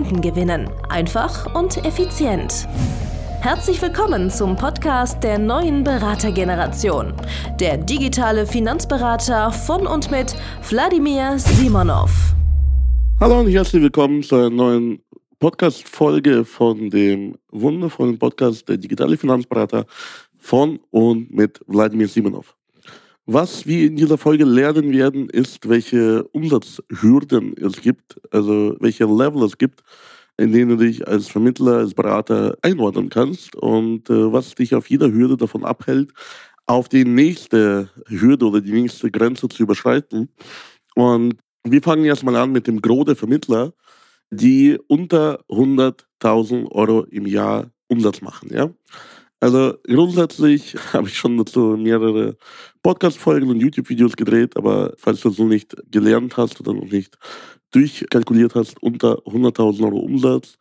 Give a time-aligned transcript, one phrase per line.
[0.00, 0.70] Kunden gewinnen.
[0.88, 2.66] Einfach und effizient.
[3.42, 7.12] Herzlich willkommen zum Podcast der neuen Beratergeneration.
[7.60, 10.34] Der digitale Finanzberater von und mit
[10.70, 12.34] Wladimir Simonov.
[13.20, 15.02] Hallo und herzlich willkommen zu einer neuen
[15.38, 19.84] Podcast-Folge von dem wundervollen Podcast der digitale Finanzberater
[20.38, 22.56] von und mit Wladimir Simonov.
[23.26, 29.42] Was wir in dieser Folge lernen werden, ist, welche Umsatzhürden es gibt, also welche Level
[29.44, 29.82] es gibt,
[30.36, 34.88] in denen du dich als Vermittler, als Berater einordnen kannst und äh, was dich auf
[34.88, 36.12] jeder Hürde davon abhält,
[36.66, 40.30] auf die nächste Hürde oder die nächste Grenze zu überschreiten.
[40.94, 43.72] Und wir fangen erstmal an mit dem Gros der Vermittler,
[44.30, 48.50] die unter 100.000 Euro im Jahr Umsatz machen.
[48.52, 48.70] Ja?
[49.40, 52.36] Also grundsätzlich habe ich schon dazu mehrere
[52.82, 57.18] Podcast-Folgen und YouTube-Videos gedreht, aber falls du es noch nicht gelernt hast oder noch nicht
[57.72, 60.58] durchkalkuliert hast, unter 100.000 Euro Umsatz,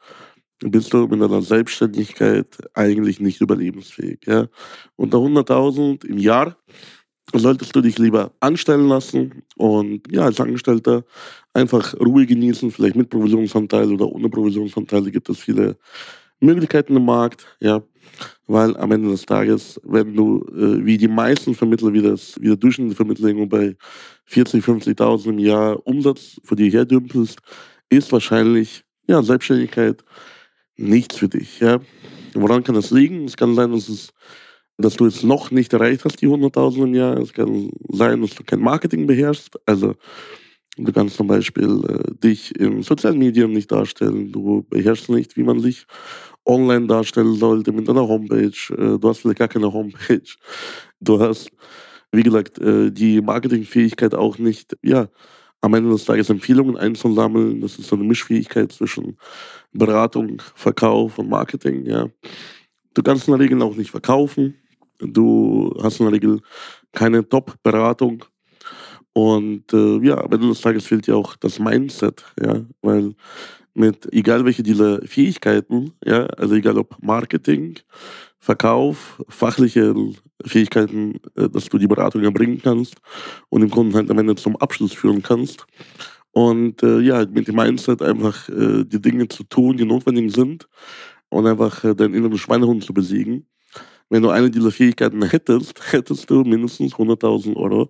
[0.62, 4.20] bist du mit deiner Selbstständigkeit eigentlich nicht überlebensfähig.
[4.26, 4.48] Ja?
[4.96, 6.58] Unter 100.000 im Jahr
[7.34, 11.04] solltest du dich lieber anstellen lassen und ja, als Angestellter
[11.54, 15.12] einfach Ruhe genießen, vielleicht mit Provisionsanteil oder ohne Provisionsanteil.
[15.12, 15.78] gibt es viele
[16.40, 17.46] Möglichkeiten im Markt.
[17.60, 17.84] Ja,
[18.48, 22.48] weil am Ende des Tages, wenn du äh, wie die meisten Vermittler, wie, das, wie
[22.48, 23.76] der durchschnittliche Vermittler bei
[24.26, 27.40] 40, 50.000 im Jahr Umsatz vor dir herdümpelst,
[27.90, 30.04] ist wahrscheinlich ja, Selbstständigkeit
[30.78, 31.60] nichts für dich.
[31.60, 31.80] Ja.
[32.34, 33.26] Woran kann das liegen?
[33.26, 34.14] Es kann sein, dass, es,
[34.78, 37.18] dass du es noch nicht erreicht hast, die 100.000 im Jahr.
[37.18, 39.60] Es kann sein, dass du kein Marketing beherrschst.
[39.66, 39.96] Also
[40.78, 44.32] du kannst zum Beispiel äh, dich in sozialen Medien nicht darstellen.
[44.32, 45.86] Du beherrschst nicht, wie man sich
[46.50, 48.74] online darstellen sollte mit einer Homepage.
[48.78, 50.30] Äh, du hast vielleicht gar keine Homepage.
[51.00, 51.50] Du hast,
[52.12, 55.08] wie gesagt, äh, die Marketingfähigkeit auch nicht, ja,
[55.62, 57.62] am Ende des Tages Empfehlungen einzusammeln.
[57.62, 59.18] Das ist so eine Mischfähigkeit zwischen
[59.72, 62.10] Beratung, Verkauf und Marketing, ja.
[62.94, 64.56] Du kannst in der Regel auch nicht verkaufen.
[65.00, 66.42] Du hast in der Regel
[66.92, 68.26] keine Top-Beratung.
[69.14, 73.16] Und äh, ja, am Ende des Tages fehlt dir auch das Mindset, ja, weil
[73.80, 77.80] mit egal welche dieser Fähigkeiten, ja, also egal ob Marketing,
[78.38, 79.94] Verkauf, fachliche
[80.46, 82.96] Fähigkeiten, äh, dass du die Beratung erbringen kannst
[83.50, 85.66] und den Kunden halt am Ende zum Abschluss führen kannst.
[86.32, 90.68] Und äh, ja, mit dem Mindset einfach äh, die Dinge zu tun, die notwendig sind
[91.30, 93.48] und einfach äh, deinen inneren Schweinehund zu besiegen.
[94.10, 97.90] Wenn du eine dieser Fähigkeiten hättest, hättest du mindestens 100.000 Euro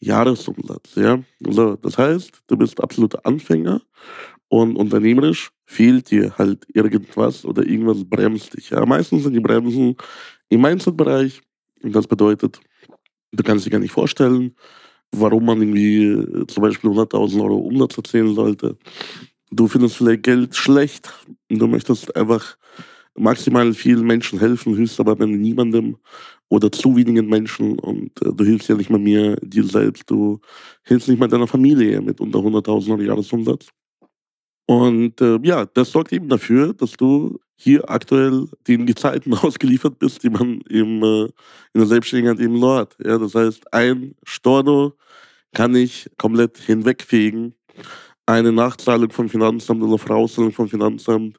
[0.00, 0.94] Jahresumsatz.
[0.96, 1.22] Ja?
[1.44, 3.82] Also, das heißt, du bist absoluter Anfänger
[4.48, 8.70] und unternehmerisch fehlt dir halt irgendwas oder irgendwas bremst dich.
[8.70, 8.84] Ja?
[8.86, 9.96] Meistens sind die Bremsen
[10.48, 11.40] im Mindset-Bereich.
[11.82, 12.60] Und das bedeutet,
[13.32, 14.54] du kannst dir gar nicht vorstellen,
[15.12, 18.76] warum man irgendwie äh, zum Beispiel 100.000 Euro Umsatz erzielen sollte.
[19.50, 21.10] Du findest vielleicht Geld schlecht
[21.50, 22.57] und du möchtest einfach
[23.18, 25.96] maximal vielen Menschen helfen, hilfst aber niemandem
[26.48, 30.40] oder zu wenigen Menschen und äh, du hilfst ja nicht mal mir dir selbst, du
[30.84, 33.68] hilfst nicht mal deiner Familie mit unter 100.000 Euro Jahresumsatz.
[34.66, 40.22] Und äh, ja, das sorgt eben dafür, dass du hier aktuell den Gezeiten ausgeliefert bist,
[40.22, 41.30] die man im, äh, in
[41.74, 42.96] der Selbstständigkeit eben hat.
[43.04, 44.92] Ja, das heißt, ein Storno
[45.54, 47.54] kann ich komplett hinwegfegen.
[48.26, 51.38] Eine Nachzahlung vom Finanzamt oder Vorauszahlung vom Finanzamt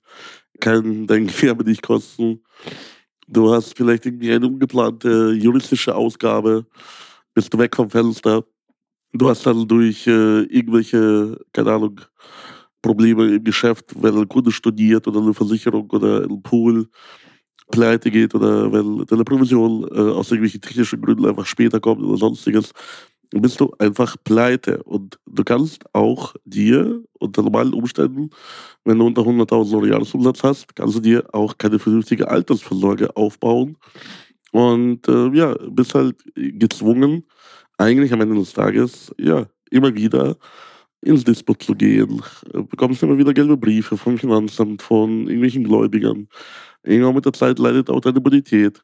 [0.60, 2.42] kann dein Gewerbe dich kosten.
[3.28, 6.66] Du hast vielleicht irgendwie eine ungeplante juristische Ausgabe,
[7.34, 8.44] bist du weg vom Fenster.
[9.14, 12.02] Du hast dann durch äh, irgendwelche, keine Ahnung,
[12.82, 16.88] Probleme im Geschäft, wenn ein Kunde studiert oder eine Versicherung oder ein Pool
[17.72, 22.18] pleite geht oder wenn deine Provision äh, aus irgendwelchen technischen Gründen einfach später kommt oder
[22.18, 22.72] sonstiges,
[23.32, 24.84] bist du einfach pleite.
[24.84, 28.30] Und du kannst auch dir unter normalen Umständen,
[28.86, 33.78] wenn du unter 100.000 Euro Jahresumsatz hast, kannst du dir auch keine vernünftige Altersvorsorge aufbauen.
[34.52, 37.26] Und äh, ja, bist halt gezwungen,
[37.78, 40.38] eigentlich am Ende des Tages, ja, immer wieder
[41.02, 42.22] ins Disput zu gehen.
[42.54, 46.28] Äh, bekommst immer wieder gelbe Briefe vom Finanzamt, von irgendwelchen Gläubigern.
[46.84, 48.84] Irgendwann mit der Zeit leidet auch deine Bonität.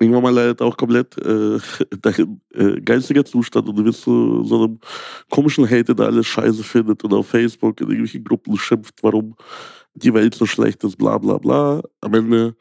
[0.00, 1.16] Irgendwann mal leidet auch komplett.
[1.18, 1.58] Äh,
[2.02, 3.68] dein äh, geistiger Zustand.
[3.68, 4.78] Und du wirst so, so einem
[5.28, 9.34] komischen Hater, der alles scheiße findet und auf Facebook in irgendwelchen Gruppen schimpft, warum
[9.94, 11.82] die Welt so schlecht ist, bla bla bla.
[12.00, 12.54] Am Ende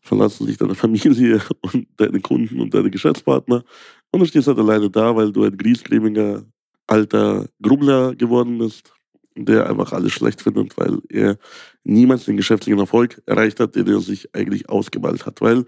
[0.00, 3.64] verlassen sich deine Familie und deine Kunden und deine Geschäftspartner.
[4.12, 6.44] Und du stehst halt alleine da, weil du ein griesgrämiger
[6.86, 8.93] alter Grummler geworden bist,
[9.36, 11.36] der einfach alles schlecht findet, weil er
[11.82, 15.40] niemals den geschäftlichen Erfolg erreicht hat, den er sich eigentlich ausgemalt hat.
[15.40, 15.64] Weil,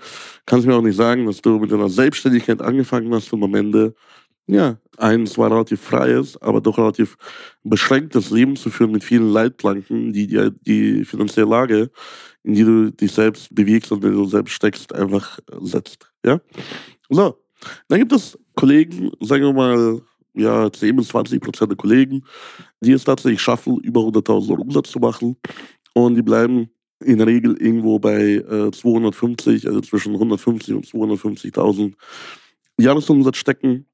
[0.47, 3.95] kannst mir auch nicht sagen, dass du mit deiner Selbstständigkeit angefangen hast und am Ende
[4.49, 7.17] ja, ein zwar relativ freies, aber doch relativ
[7.65, 11.91] beschränktes Leben zu führen mit vielen Leitplanken, die dir die finanzielle Lage,
[12.45, 16.12] in die du dich selbst bewegst und in du selbst steckst, einfach setzt.
[16.25, 16.41] Ja?
[17.09, 17.43] So.
[17.89, 20.01] Dann gibt es Kollegen, sagen wir mal,
[20.37, 22.25] ja, 10 bis 20 Prozent der Kollegen,
[22.81, 25.37] die es tatsächlich schaffen, über 100.000 Euro Umsatz zu machen.
[25.94, 26.71] Und die bleiben
[27.05, 31.94] in der Regel irgendwo bei äh, 250, also zwischen 150 und 250.000
[32.79, 33.87] Jahresumsatz stecken.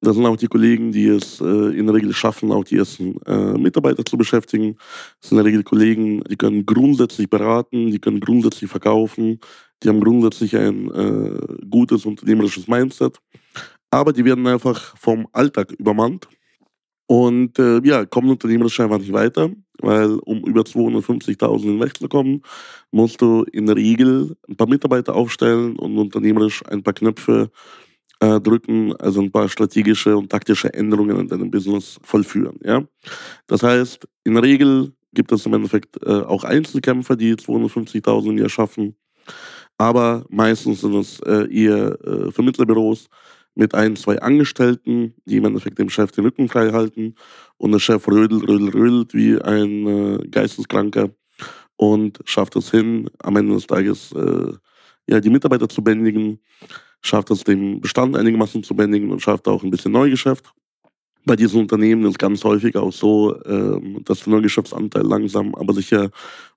[0.00, 3.20] Das sind auch die Kollegen, die es äh, in der Regel schaffen, auch die ersten
[3.22, 4.76] äh, Mitarbeiter zu beschäftigen.
[5.20, 9.40] Das sind in der Regel Kollegen, die können grundsätzlich beraten, die können grundsätzlich verkaufen,
[9.82, 13.18] die haben grundsätzlich ein äh, gutes unternehmerisches Mindset.
[13.90, 16.28] Aber die werden einfach vom Alltag übermannt
[17.06, 19.50] und äh, ja, kommen unternehmerisch einfach nicht weiter,
[19.80, 22.42] weil um über 250.000 hinwegzukommen,
[22.90, 27.50] musst du in der Regel ein paar Mitarbeiter aufstellen und unternehmerisch ein paar Knöpfe
[28.20, 32.58] äh, drücken, also ein paar strategische und taktische Änderungen in deinem Business vollführen.
[32.62, 32.84] Ja?
[33.46, 38.38] Das heißt, in der Regel gibt es im Endeffekt äh, auch Einzelkämpfer, die 250.000 im
[38.38, 38.96] Jahr schaffen,
[39.78, 43.08] aber meistens sind es äh, eher äh, Vermittlerbüros
[43.58, 47.16] mit ein, zwei Angestellten, die im Endeffekt dem Chef den Rücken frei halten
[47.56, 51.10] und der Chef rödelt, rödelt, rödelt wie ein äh, Geisteskranker
[51.76, 54.52] und schafft es hin, am Ende des Tages äh,
[55.08, 56.38] ja, die Mitarbeiter zu bändigen,
[57.02, 60.52] schafft es, den Bestand einigermaßen zu bändigen und schafft auch ein bisschen Neugeschäft.
[61.24, 66.10] Bei diesen Unternehmen ist ganz häufig auch so, ähm, dass der Neugeschäftsanteil langsam, aber sicher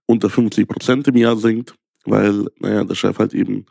[0.06, 1.74] unter 50 Prozent im Jahr sinkt,
[2.06, 3.66] weil naja, der Chef halt eben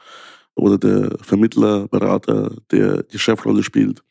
[0.60, 4.02] oder der Vermittler, Berater, der die Chefrolle spielt,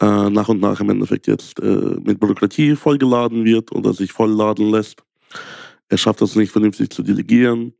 [0.00, 4.70] äh, nach und nach im Endeffekt jetzt äh, mit Bürokratie vollgeladen wird oder sich vollladen
[4.70, 5.02] lässt.
[5.88, 7.74] Er schafft es nicht vernünftig zu delegieren.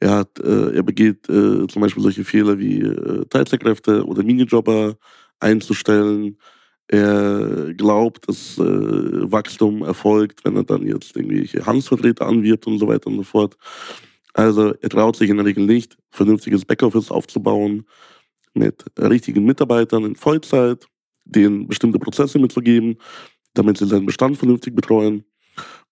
[0.00, 4.96] Er, hat, äh, er begeht äh, zum Beispiel solche Fehler wie äh, Teilzeitkräfte oder Minijobber
[5.38, 6.38] einzustellen.
[6.88, 12.88] Er glaubt, dass äh, Wachstum erfolgt, wenn er dann jetzt irgendwelche Handelsvertreter anwirbt und so
[12.88, 13.56] weiter und so fort.
[14.32, 17.86] Also er traut sich in der Regel nicht, vernünftiges Backoffice aufzubauen
[18.54, 20.86] mit richtigen Mitarbeitern in Vollzeit,
[21.24, 22.96] denen bestimmte Prozesse mitzugeben,
[23.54, 25.24] damit sie seinen Bestand vernünftig betreuen.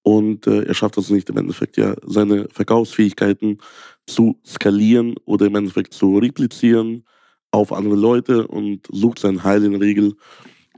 [0.03, 3.59] Und äh, er schafft es nicht im Endeffekt ja, seine Verkaufsfähigkeiten
[4.07, 7.05] zu skalieren oder im Endeffekt zu replizieren
[7.51, 10.15] auf andere Leute und sucht sein Heil in der Regel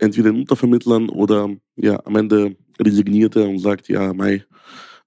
[0.00, 4.44] entweder in Untervermittlern oder ja, am Ende resigniert er und sagt, ja, Mai,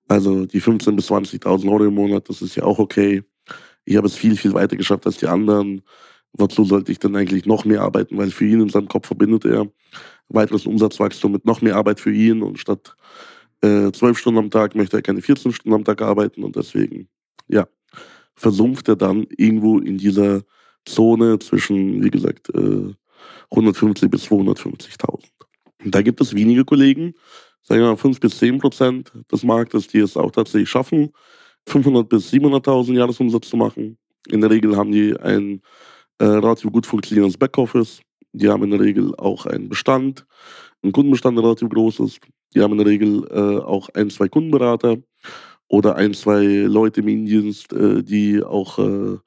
[0.07, 3.23] also die 15.000 bis 20.000 Euro im Monat, das ist ja auch okay.
[3.85, 5.81] Ich habe es viel, viel weiter geschafft als die anderen.
[6.33, 8.17] Wozu sollte ich denn eigentlich noch mehr arbeiten?
[8.17, 9.67] Weil für ihn in seinem Kopf verbindet er
[10.29, 12.95] weiteres Umsatzwachstum mit noch mehr Arbeit für ihn und statt
[13.61, 17.07] äh, zwölf Stunden am Tag möchte er keine 14 Stunden am Tag arbeiten und deswegen,
[17.47, 17.67] ja,
[18.35, 20.41] versumpft er dann irgendwo in dieser
[20.85, 22.93] Zone zwischen, wie gesagt, äh,
[23.51, 25.23] 150 bis 250.000.
[25.85, 27.13] Da gibt es wenige Kollegen,
[27.67, 31.11] sagen wir mal 5 bis 10 Prozent des Marktes, die es auch tatsächlich schaffen,
[31.67, 33.97] 500 bis 700.000 Jahresumsatz zu machen.
[34.27, 35.61] In der Regel haben die ein
[36.19, 38.01] äh, relativ gut funktionierendes Backoffice.
[38.33, 40.25] Die haben in der Regel auch einen Bestand,
[40.83, 42.19] einen Kundenbestand, der relativ groß ist.
[42.53, 44.97] Die haben in der Regel äh, auch ein, zwei Kundenberater
[45.67, 49.17] oder ein, zwei Leute im Indienst, äh, die auch äh,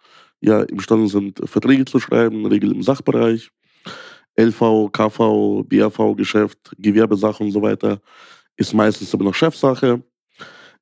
[0.41, 3.51] ja, imstande sind, Verträge zu schreiben, in der Regel im Sachbereich.
[4.39, 8.01] LV, KV, BAV-Geschäft, Gewerbesache und so weiter,
[8.57, 10.03] ist meistens aber noch Chefsache.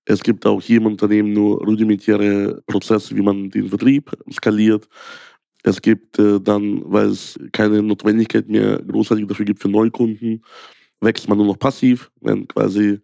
[0.04, 4.88] Es gibt auch hier im Unternehmen nur rudimentäre Prozesse, wie man den Vertrieb skaliert.
[5.62, 10.44] Es gibt äh, dann, weil es keine Notwendigkeit mehr großartig dafür gibt für Neukunden,
[11.00, 13.00] wächst man nur noch passiv, wenn quasi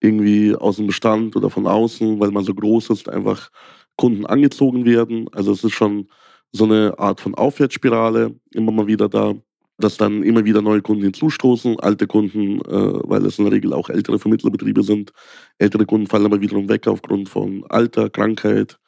[0.00, 3.50] irgendwie aus dem Bestand oder von außen, weil man so groß ist, einfach
[3.96, 5.28] Kunden angezogen werden.
[5.32, 6.08] Also es ist schon
[6.50, 9.34] so eine Art von Aufwärtsspirale immer mal wieder da
[9.78, 13.72] dass dann immer wieder neue Kunden hinzustoßen, alte Kunden, äh, weil es in der Regel
[13.72, 15.12] auch ältere Vermittlerbetriebe sind.
[15.58, 18.78] Ältere Kunden fallen aber wiederum weg aufgrund von Alter, Krankheit.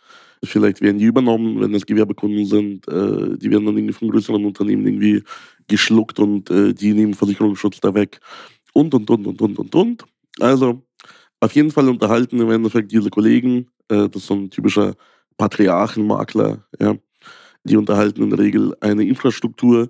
[0.45, 2.87] Vielleicht werden die übernommen, wenn es Gewerbekunden sind.
[2.89, 5.23] Äh, die werden dann irgendwie von größeren Unternehmen irgendwie
[5.69, 8.21] geschluckt und äh, die nehmen Versicherungsschutz da weg.
[8.73, 10.05] Und, und, und, und, und, und, und.
[10.41, 10.83] Also,
[11.41, 14.95] auf jeden Fall unterhalten im Endeffekt diese Kollegen, äh, das ist so ein typischer
[15.37, 16.97] Patriarchenmakler, ja.
[17.67, 19.89] Die unterhalten in der Regel eine Infrastruktur,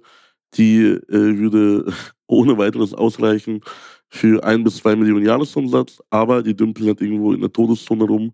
[0.57, 1.93] die äh, würde
[2.27, 3.61] ohne weiteres ausreichen
[4.09, 8.33] für ein bis zwei Millionen Jahresumsatz, aber die dümpeln halt irgendwo in der Todeszone rum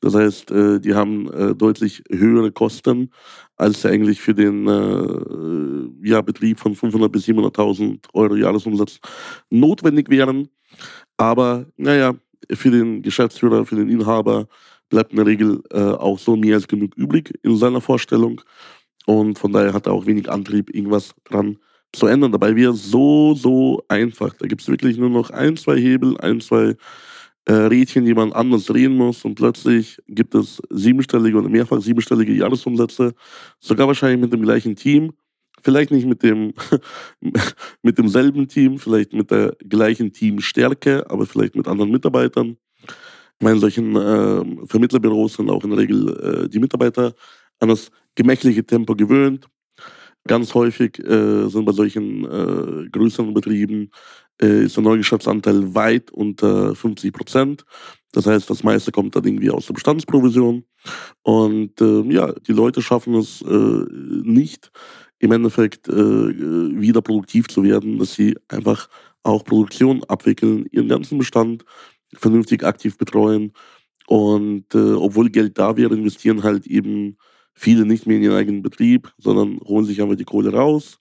[0.00, 3.10] Das heißt, äh, die haben äh, deutlich höhere Kosten,
[3.56, 9.00] als eigentlich für den äh, ja, Betrieb von 500.000 bis 700.000 Euro Jahresumsatz
[9.48, 10.48] notwendig wären.
[11.16, 12.14] Aber naja,
[12.52, 14.48] für den Geschäftsführer, für den Inhaber
[14.90, 18.42] bleibt in der Regel auch so mehr als genug übrig in seiner Vorstellung.
[19.06, 21.58] Und von daher hat er auch wenig Antrieb, irgendwas dran
[21.92, 22.32] zu ändern.
[22.32, 24.34] Dabei wäre es so, so einfach.
[24.34, 26.76] Da gibt es wirklich nur noch ein, zwei Hebel, ein, zwei
[27.44, 32.32] äh, Rädchen, die man anders drehen muss und plötzlich gibt es siebenstellige oder mehrfach siebenstellige
[32.32, 33.14] Jahresumsätze,
[33.58, 35.12] sogar wahrscheinlich mit dem gleichen Team,
[35.60, 36.52] vielleicht nicht mit dem
[37.82, 42.56] mit demselben Team, vielleicht mit der gleichen Teamstärke, aber vielleicht mit anderen Mitarbeitern.
[42.86, 47.12] Ich meine, in solchen äh, Vermittlerbüros sind auch in der Regel äh, die Mitarbeiter
[47.62, 49.46] an das gemächliche Tempo gewöhnt.
[50.26, 53.90] Ganz häufig äh, sind bei solchen äh, größeren Betrieben
[54.40, 57.64] äh, ist der Neugeschäftsanteil weit unter 50 Prozent.
[58.12, 60.64] Das heißt, das meiste kommt dann irgendwie aus der Bestandsprovision.
[61.22, 63.84] Und äh, ja, die Leute schaffen es äh,
[64.24, 64.70] nicht,
[65.18, 68.88] im Endeffekt äh, wieder produktiv zu werden, dass sie einfach
[69.22, 71.64] auch Produktion abwickeln, ihren ganzen Bestand
[72.12, 73.52] vernünftig aktiv betreuen.
[74.08, 77.16] Und äh, obwohl Geld da wäre, investieren halt eben
[77.54, 80.98] viele nicht mehr in ihren eigenen Betrieb, sondern holen sich einfach die Kohle raus,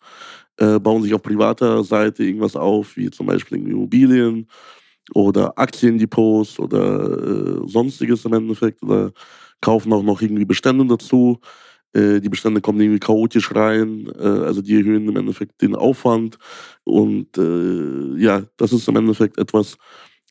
[0.58, 4.48] äh, bauen sich auf privater Seite irgendwas auf, wie zum Beispiel Immobilien
[5.13, 9.12] oder Aktiendepots oder äh, sonstiges im Endeffekt oder
[9.62, 11.39] kaufen auch noch irgendwie Bestände dazu.
[11.93, 16.38] Äh, die Bestände kommen irgendwie chaotisch rein, äh, also die erhöhen im Endeffekt den Aufwand
[16.84, 19.77] und äh, ja, das ist im Endeffekt etwas,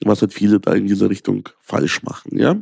[0.05, 2.57] was halt viele da in dieser Richtung falsch machen, ja.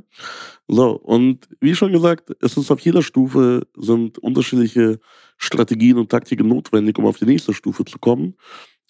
[0.66, 4.99] So, und wie schon gesagt, es ist auf jeder Stufe sind unterschiedliche
[5.38, 8.35] Strategien und Taktiken notwendig, um auf die nächste Stufe zu kommen.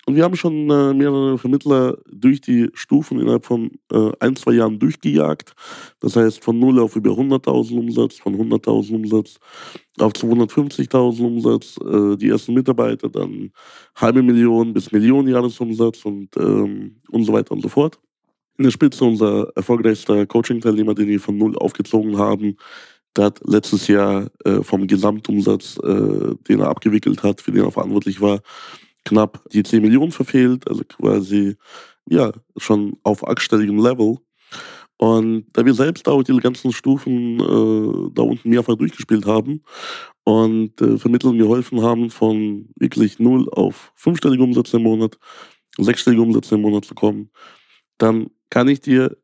[0.06, 4.52] Und wir haben schon äh, mehrere Vermittler durch die Stufen innerhalb von äh, ein, zwei
[4.52, 5.52] Jahren durchgejagt.
[6.00, 9.38] Das heißt, von 0 auf über 100.000 Umsatz, von 100.000 Umsatz
[9.98, 13.50] auf 250.000 Umsatz, äh, die ersten Mitarbeiter, dann
[13.96, 18.00] halbe Million bis Millionen Jahresumsatz und, ähm, und so weiter und so fort
[18.58, 22.56] in der Spitze unser erfolgreichster Coaching-Teilnehmer, den wir von null aufgezogen haben.
[23.16, 27.70] Der hat letztes Jahr äh, vom Gesamtumsatz, äh, den er abgewickelt hat, für den er
[27.70, 28.40] verantwortlich war,
[29.04, 31.56] knapp die 10 Millionen verfehlt, also quasi
[32.08, 34.18] ja schon auf achtstelligem Level.
[34.98, 39.62] Und da wir selbst auch die ganzen Stufen äh, da unten mehrfach durchgespielt haben
[40.24, 45.16] und äh, Vermittlern geholfen haben, von wirklich null auf fünfstellige Umsätze im Monat,
[45.78, 47.30] sechsstellige Umsätze im Monat zu kommen,
[47.98, 49.16] dann kann ich dir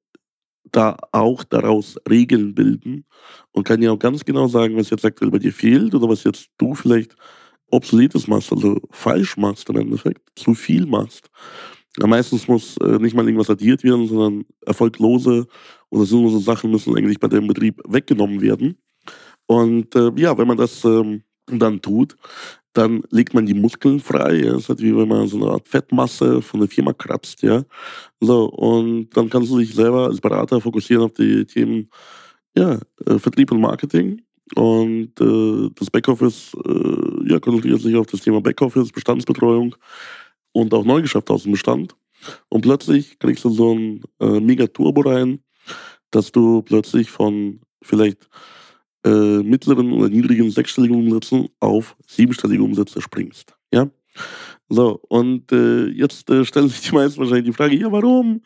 [0.73, 3.05] da auch daraus Regeln bilden
[3.53, 6.25] und kann dir auch ganz genau sagen, was jetzt aktuell bei dir fehlt oder was
[6.25, 7.15] jetzt du vielleicht
[7.71, 11.31] obsoletes machst, also falsch machst im Endeffekt, zu viel machst.
[11.99, 15.47] Ja, meistens muss äh, nicht mal irgendwas addiert werden, sondern erfolglose
[15.91, 18.79] oder sinnlose Sachen müssen eigentlich bei deinem Betrieb weggenommen werden.
[19.47, 22.17] Und äh, ja, wenn man das ähm, dann tut,
[22.73, 24.43] dann legt man die Muskeln frei.
[24.45, 24.53] Ja.
[24.53, 27.65] Das ist halt wie wenn man so eine Art Fettmasse von der Firma kratzt, ja.
[28.21, 31.89] So, und dann kannst du dich selber als Berater fokussieren auf die Themen
[32.57, 34.23] ja, äh, Vertrieb und Marketing.
[34.55, 39.75] Und äh, das Backoffice äh, ja, konzentriert sich auf das Thema Backoffice, Bestandsbetreuung
[40.53, 41.97] und auch Neugeschäft aus dem Bestand.
[42.49, 45.41] Und plötzlich kriegst du so ein äh, Mega-Turbo rein,
[46.11, 48.29] dass du plötzlich von vielleicht
[49.05, 53.55] äh, mittleren oder niedrigen sechsstelligen Umsätzen auf siebenstellige Umsätze springst.
[53.73, 53.89] Ja?
[54.69, 58.41] So, und äh, jetzt äh, stellen sich die meisten wahrscheinlich die Frage, ja, warum?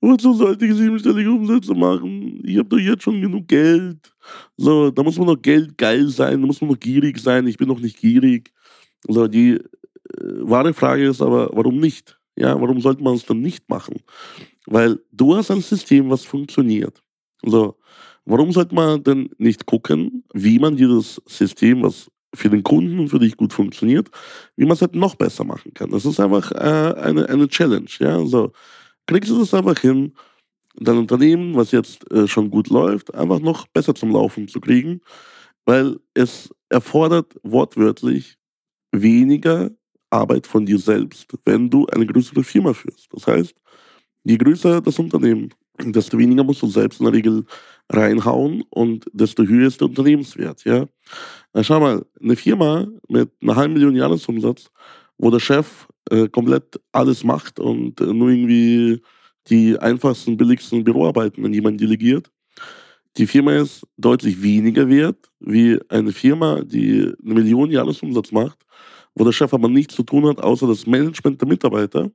[0.00, 2.42] Wozu sollte ich siebenstellige Umsätze machen?
[2.44, 4.12] Ich habe doch jetzt schon genug Geld.
[4.56, 7.46] So, da muss man noch Geld geil sein, da muss man noch gierig sein.
[7.46, 8.52] Ich bin noch nicht gierig.
[9.06, 9.60] So, die äh,
[10.18, 12.18] wahre Frage ist aber, warum nicht?
[12.36, 14.00] Ja, warum sollte man es dann nicht machen?
[14.66, 17.02] Weil du hast ein System, was funktioniert.
[17.44, 17.76] So,
[18.24, 23.08] Warum sollte man denn nicht gucken, wie man dieses System, was für den Kunden und
[23.08, 24.08] für dich gut funktioniert,
[24.56, 25.90] wie man es halt noch besser machen kann?
[25.90, 27.90] Das ist einfach äh, eine, eine Challenge.
[27.98, 28.16] Ja?
[28.16, 28.52] Also,
[29.06, 30.12] kriegst du das einfach hin,
[30.76, 35.00] dein Unternehmen, was jetzt äh, schon gut läuft, einfach noch besser zum Laufen zu kriegen,
[35.64, 38.38] weil es erfordert wortwörtlich
[38.92, 39.70] weniger
[40.10, 43.08] Arbeit von dir selbst, wenn du eine größere Firma führst.
[43.12, 43.54] Das heißt,
[44.24, 47.44] je größer das Unternehmen, desto weniger musst du selbst in der Regel
[47.90, 50.64] reinhauen und desto höher ist der Unternehmenswert.
[50.64, 50.86] Ja?
[51.52, 54.70] Na, schau mal, eine Firma mit einer halben Million Jahresumsatz,
[55.18, 59.02] wo der Chef äh, komplett alles macht und äh, nur irgendwie
[59.48, 62.30] die einfachsten, billigsten Büroarbeiten an jemanden delegiert.
[63.18, 68.58] Die Firma ist deutlich weniger wert wie eine Firma, die eine Million Jahresumsatz macht,
[69.14, 72.10] wo der Chef aber nichts zu tun hat, außer das Management der Mitarbeiter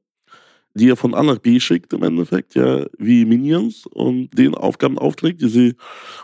[0.78, 4.98] die er von A nach B schickt im Endeffekt, ja, wie Minions und den Aufgaben
[5.00, 5.76] aufträgt, die sie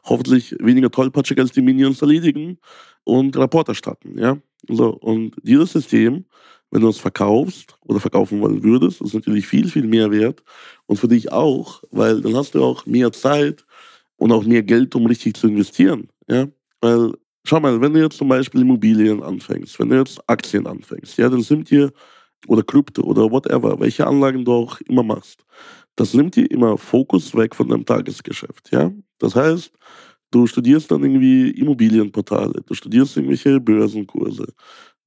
[0.06, 2.58] hoffentlich weniger tollpatschig als die Minions erledigen
[3.04, 4.38] und Rapport erstatten, ja.
[4.70, 6.26] So, und dieses System,
[6.72, 10.44] wenn du es verkaufst oder verkaufen wollen würdest, ist natürlich viel, viel mehr wert
[10.88, 13.66] und für dich auch, weil dann hast du auch mehr Zeit
[14.18, 16.48] und auch mehr Geld, um richtig zu investieren, ja.
[16.82, 17.14] Weil,
[17.46, 21.30] schau mal, wenn du jetzt zum Beispiel Immobilien anfängst, wenn du jetzt Aktien anfängst, ja,
[21.30, 21.92] dann sind dir
[22.48, 25.46] oder Krypto oder whatever, welche Anlagen du auch immer machst,
[25.96, 28.72] das nimmt dir immer Fokus weg von deinem Tagesgeschäft.
[28.72, 28.92] Ja?
[29.20, 29.72] Das heißt,
[30.32, 34.48] du studierst dann irgendwie Immobilienportale, du studierst irgendwelche Börsenkurse,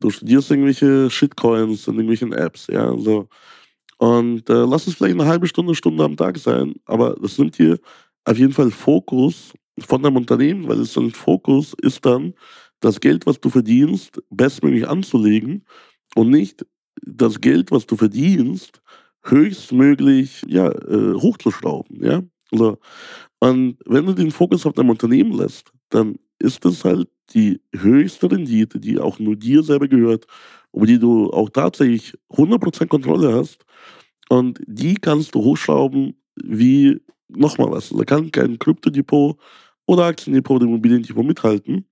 [0.00, 2.68] du studierst irgendwelche Shitcoins in irgendwelchen Apps.
[2.68, 2.96] Ja?
[2.96, 3.28] So.
[3.98, 7.58] Und äh, lass es vielleicht eine halbe Stunde, Stunde am Tag sein, aber das nimmt
[7.58, 7.78] dir
[8.24, 12.34] auf jeden Fall Fokus von deinem Unternehmen, weil es dann Fokus ist dann,
[12.80, 15.64] das Geld, was du verdienst, bestmöglich anzulegen
[16.14, 16.66] und nicht
[17.02, 18.80] das Geld, was du verdienst,
[19.24, 22.04] höchstmöglich ja, äh, hochzuschrauben.
[22.04, 22.22] Ja?
[22.52, 22.78] Also,
[23.40, 28.30] und wenn du den Fokus auf deinem Unternehmen lässt, dann ist es halt die höchste
[28.30, 30.26] Rendite, die auch nur dir selber gehört,
[30.72, 33.64] über die du auch tatsächlich 100% Kontrolle hast.
[34.28, 37.90] Und die kannst du hochschrauben wie nochmal was.
[37.90, 39.38] Da kann kein Kryptodepot
[39.86, 41.86] oder Aktiendepot oder Immobiliendepot mithalten.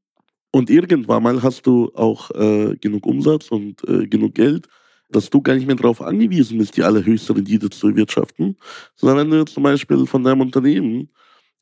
[0.53, 4.69] Und irgendwann mal hast du auch äh, genug Umsatz und äh, genug Geld,
[5.09, 8.57] dass du gar nicht mehr darauf angewiesen bist, die allerhöchste Rendite zu erwirtschaften,
[8.97, 11.11] sondern wenn du jetzt zum Beispiel von deinem Unternehmen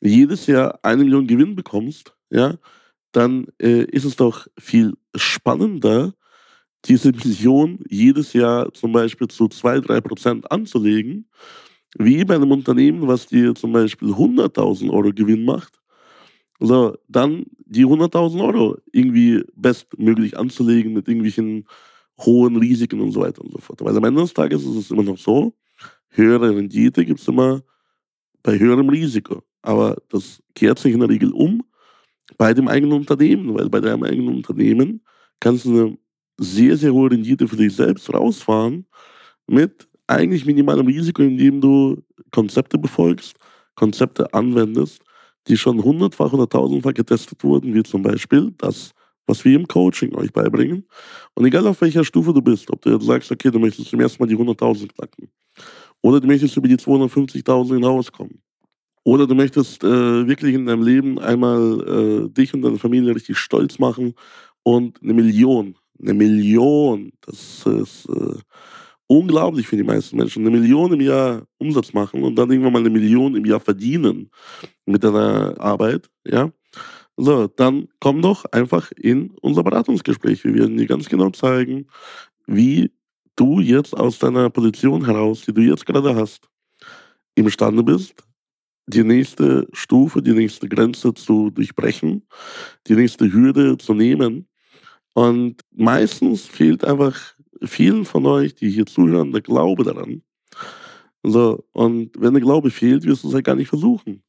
[0.00, 2.56] jedes Jahr eine Million Gewinn bekommst, ja,
[3.12, 6.14] dann äh, ist es doch viel spannender,
[6.86, 11.28] diese Million jedes Jahr zum Beispiel zu zwei, drei Prozent anzulegen,
[11.98, 15.78] wie bei einem Unternehmen, was dir zum Beispiel 100.000 Euro Gewinn macht,
[16.58, 21.66] so, dann die 100.000 Euro irgendwie bestmöglich anzulegen mit irgendwelchen
[22.20, 23.82] hohen Risiken und so weiter und so fort.
[23.84, 25.54] Weil am Ende des Tages ist es immer noch so,
[26.10, 27.62] höhere Rendite gibt es immer
[28.42, 29.42] bei höherem Risiko.
[29.62, 31.62] Aber das kehrt sich in der Regel um
[32.36, 35.02] bei dem eigenen Unternehmen, weil bei deinem eigenen Unternehmen
[35.40, 35.98] kannst du eine
[36.38, 38.86] sehr, sehr hohe Rendite für dich selbst rausfahren
[39.46, 43.36] mit eigentlich minimalem Risiko, indem du Konzepte befolgst,
[43.74, 45.02] Konzepte anwendest,
[45.48, 48.92] die schon hundertfach oder tausendfach getestet wurden, wie zum Beispiel das
[49.26, 50.86] was wir im Coaching euch beibringen.
[51.34, 54.00] Und egal auf welcher Stufe du bist, ob du jetzt sagst, okay, du möchtest zum
[54.00, 55.28] ersten Mal die 100.000 knacken,
[56.02, 58.42] oder du möchtest über die 250.000 hinauskommen,
[59.04, 63.38] oder du möchtest äh, wirklich in deinem Leben einmal äh, dich und deine Familie richtig
[63.38, 64.14] stolz machen
[64.62, 68.38] und eine Million, eine Million, das ist äh,
[69.08, 72.78] unglaublich für die meisten Menschen, eine Million im Jahr Umsatz machen und dann irgendwann mal
[72.78, 74.30] eine Million im Jahr verdienen
[74.86, 76.50] mit deiner Arbeit, ja,
[77.24, 80.42] so, dann komm doch einfach in unser Beratungsgespräch.
[80.44, 81.86] Wir werden dir ganz genau zeigen,
[82.46, 82.90] wie
[83.36, 86.48] du jetzt aus deiner Position heraus, die du jetzt gerade hast,
[87.36, 88.14] imstande bist,
[88.86, 92.26] die nächste Stufe, die nächste Grenze zu durchbrechen,
[92.88, 94.48] die nächste Hürde zu nehmen.
[95.14, 100.22] Und meistens fehlt einfach vielen von euch, die hier zuhören, der Glaube daran.
[101.22, 104.24] So, und wenn der Glaube fehlt, wirst du es halt gar nicht versuchen.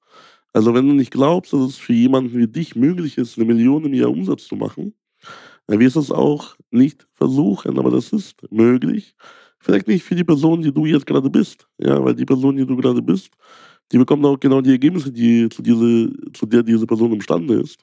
[0.54, 3.86] Also wenn du nicht glaubst, dass es für jemanden wie dich möglich ist, eine Million
[3.86, 4.94] im Jahr Umsatz zu machen,
[5.68, 9.16] dann wirst du es auch nicht versuchen, aber das ist möglich.
[9.60, 12.66] Vielleicht nicht für die Person, die du jetzt gerade bist, ja, weil die Person, die
[12.66, 13.32] du gerade bist,
[13.92, 17.80] die bekommt auch genau die Ergebnisse, die zu, diese, zu der diese Person imstande ist.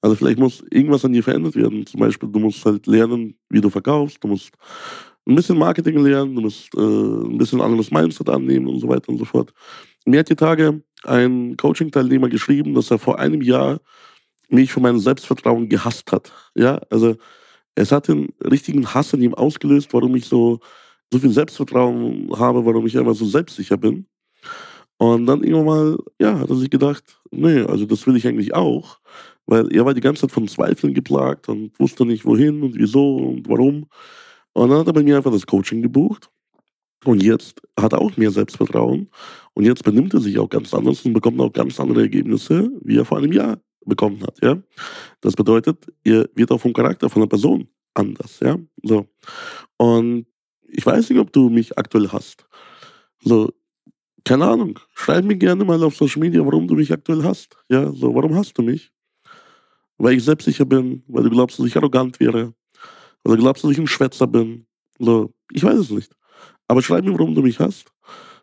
[0.00, 1.86] Also vielleicht muss irgendwas an dir verändert werden.
[1.86, 4.52] Zum Beispiel, du musst halt lernen, wie du verkaufst, du musst
[5.26, 9.10] ein bisschen Marketing lernen, du musst äh, ein bisschen anderes Mindset annehmen und so weiter
[9.10, 9.52] und so fort.
[10.04, 13.80] Mir hat die Tage ein Coaching-Teilnehmer geschrieben, dass er vor einem Jahr
[14.48, 16.32] mich für mein Selbstvertrauen gehasst hat.
[16.54, 17.16] Ja, also
[17.74, 20.60] es hat den richtigen Hass in ihm ausgelöst, warum ich so,
[21.12, 24.06] so viel Selbstvertrauen habe, warum ich einfach so selbstsicher bin.
[24.98, 28.54] Und dann irgendwann mal, ja, hat er sich gedacht, nee, also das will ich eigentlich
[28.54, 29.00] auch,
[29.46, 33.16] weil er war die ganze Zeit von Zweifeln geplagt und wusste nicht wohin und wieso
[33.16, 33.88] und warum.
[34.52, 36.30] Und dann hat er bei mir einfach das Coaching gebucht.
[37.04, 39.08] Und jetzt hat er auch mehr Selbstvertrauen
[39.54, 42.96] und jetzt benimmt er sich auch ganz anders und bekommt auch ganz andere Ergebnisse, wie
[42.96, 44.38] er vor einem Jahr bekommen hat.
[44.40, 44.62] Ja?
[45.20, 48.38] Das bedeutet, er wird auch vom Charakter von der Person anders.
[48.40, 48.56] Ja?
[48.82, 49.08] So.
[49.78, 50.26] Und
[50.68, 52.46] ich weiß nicht, ob du mich aktuell hast.
[53.20, 53.52] So,
[54.24, 54.78] keine Ahnung.
[54.94, 57.56] Schreib mir gerne mal auf Social Media, warum du mich aktuell hast.
[57.68, 58.92] Ja, so, warum hast du mich?
[59.98, 62.54] Weil ich selbstsicher bin, weil du glaubst, dass ich arrogant wäre,
[63.24, 64.66] weil du glaubst, dass ich ein Schwätzer bin.
[64.98, 66.12] So, ich weiß es nicht.
[66.68, 67.92] Aber schreib mir, warum du mich hast.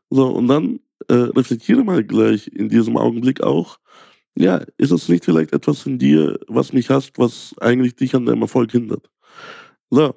[0.10, 3.80] So, und dann äh, reflektiere mal gleich in diesem Augenblick auch,
[4.36, 8.26] ja, ist es nicht vielleicht etwas in dir, was mich hasst, was eigentlich dich an
[8.26, 9.10] deinem Erfolg hindert?
[9.90, 10.16] So,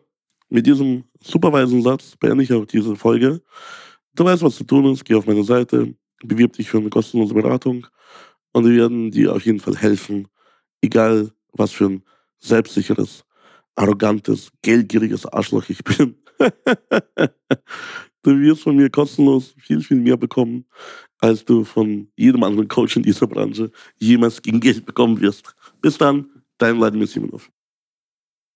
[0.48, 3.42] mit diesem superweisen Satz beende ich auch diese Folge.
[4.14, 5.04] Du weißt, was zu tun ist.
[5.04, 7.86] Geh auf meine Seite, bewirb dich für eine kostenlose Beratung
[8.52, 10.28] und wir werden dir auf jeden Fall helfen,
[10.82, 12.04] egal was für ein
[12.38, 13.24] selbstsicheres,
[13.76, 16.16] arrogantes, geldgieriges Arschloch ich bin.
[18.22, 20.64] du wirst von mir kostenlos viel, viel mehr bekommen,
[21.18, 25.54] als du von jedem anderen Coach in dieser Branche jemals gegen Geld bekommen wirst.
[25.80, 26.26] Bis dann,
[26.58, 27.50] dein Vladimir Simonov.